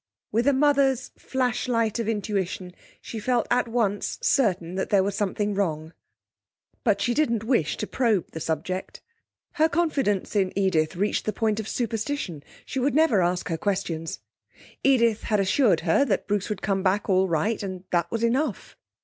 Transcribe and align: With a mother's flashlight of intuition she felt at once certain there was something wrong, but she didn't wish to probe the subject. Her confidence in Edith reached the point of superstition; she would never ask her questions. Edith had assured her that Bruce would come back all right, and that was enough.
With 0.31 0.47
a 0.47 0.51
mother's 0.53 1.11
flashlight 1.15 1.99
of 1.99 2.07
intuition 2.09 2.73
she 3.03 3.19
felt 3.19 3.45
at 3.51 3.67
once 3.67 4.17
certain 4.23 4.73
there 4.73 5.03
was 5.03 5.13
something 5.13 5.53
wrong, 5.53 5.93
but 6.83 6.99
she 6.99 7.13
didn't 7.13 7.43
wish 7.43 7.77
to 7.77 7.85
probe 7.85 8.31
the 8.31 8.39
subject. 8.39 9.03
Her 9.51 9.69
confidence 9.69 10.35
in 10.35 10.53
Edith 10.57 10.95
reached 10.95 11.25
the 11.25 11.33
point 11.33 11.59
of 11.59 11.67
superstition; 11.67 12.43
she 12.65 12.79
would 12.79 12.95
never 12.95 13.21
ask 13.21 13.47
her 13.49 13.59
questions. 13.59 14.21
Edith 14.83 15.21
had 15.25 15.39
assured 15.39 15.81
her 15.81 16.03
that 16.05 16.25
Bruce 16.25 16.49
would 16.49 16.63
come 16.63 16.81
back 16.81 17.07
all 17.07 17.27
right, 17.27 17.61
and 17.61 17.83
that 17.91 18.09
was 18.09 18.23
enough. 18.23 18.75